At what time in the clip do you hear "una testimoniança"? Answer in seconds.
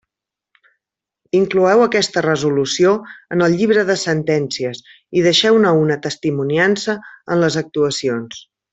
5.85-7.01